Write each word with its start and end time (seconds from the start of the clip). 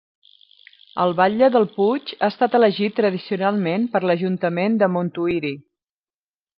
El 1.03 1.13
batle 1.19 1.49
del 1.57 1.67
Puig 1.75 2.15
ha 2.15 2.31
estat 2.35 2.57
elegit 2.61 2.97
tradicionalment 3.03 3.87
per 3.95 4.05
l'Ajuntament 4.09 4.83
de 4.85 4.93
Montuïri. 4.99 5.57